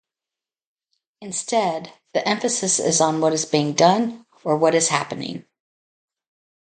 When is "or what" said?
4.43-4.73